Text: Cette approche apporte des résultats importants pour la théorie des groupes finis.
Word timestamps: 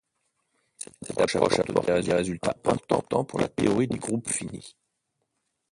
Cette 0.79 1.11
approche 1.11 1.35
apporte 1.59 1.91
des 1.91 2.13
résultats 2.15 2.57
importants 2.65 3.23
pour 3.23 3.39
la 3.39 3.47
théorie 3.47 3.85
des 3.87 3.99
groupes 3.99 4.31
finis. 4.31 4.75